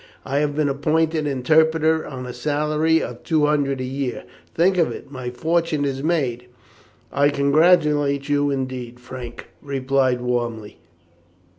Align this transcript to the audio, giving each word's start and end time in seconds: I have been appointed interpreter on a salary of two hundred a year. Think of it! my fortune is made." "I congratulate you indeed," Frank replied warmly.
I 0.25 0.39
have 0.39 0.55
been 0.55 0.67
appointed 0.67 1.27
interpreter 1.27 2.07
on 2.07 2.25
a 2.25 2.33
salary 2.33 3.03
of 3.03 3.21
two 3.21 3.45
hundred 3.45 3.79
a 3.81 3.85
year. 3.85 4.23
Think 4.55 4.79
of 4.79 4.91
it! 4.91 5.11
my 5.11 5.29
fortune 5.29 5.85
is 5.85 6.01
made." 6.01 6.47
"I 7.13 7.29
congratulate 7.29 8.27
you 8.27 8.49
indeed," 8.49 8.99
Frank 8.99 9.49
replied 9.61 10.19
warmly. 10.19 10.79